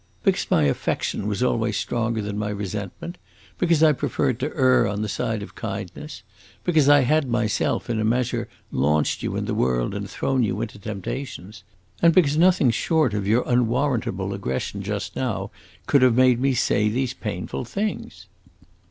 "Because 0.23 0.49
my 0.49 0.63
affection 0.63 1.27
was 1.27 1.43
always 1.43 1.77
stronger 1.77 2.23
than 2.23 2.35
my 2.35 2.49
resentment; 2.49 3.19
because 3.59 3.83
I 3.83 3.91
preferred 3.91 4.39
to 4.39 4.51
err 4.55 4.87
on 4.87 5.03
the 5.03 5.07
side 5.07 5.43
of 5.43 5.53
kindness; 5.53 6.23
because 6.63 6.89
I 6.89 7.01
had, 7.01 7.29
myself, 7.29 7.87
in 7.87 7.99
a 7.99 8.03
measure, 8.03 8.49
launched 8.71 9.21
you 9.21 9.35
in 9.35 9.45
the 9.45 9.53
world 9.53 9.93
and 9.93 10.09
thrown 10.09 10.41
you 10.41 10.59
into 10.59 10.79
temptations; 10.79 11.63
and 12.01 12.15
because 12.15 12.35
nothing 12.35 12.71
short 12.71 13.13
of 13.13 13.27
your 13.27 13.43
unwarrantable 13.45 14.33
aggression 14.33 14.81
just 14.81 15.15
now 15.15 15.51
could 15.85 16.01
have 16.01 16.15
made 16.15 16.39
me 16.39 16.55
say 16.55 16.89
these 16.89 17.13
painful 17.13 17.63
things." 17.63 18.25